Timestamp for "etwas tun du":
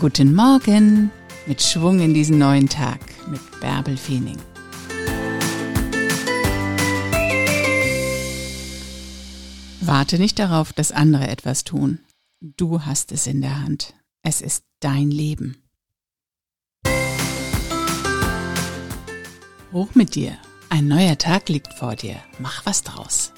11.28-12.84